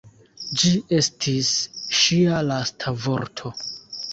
Ĝi 0.61 0.71
estis 0.99 1.51
ŝia 1.99 2.41
lasta 2.49 2.95
vorto. 3.05 3.57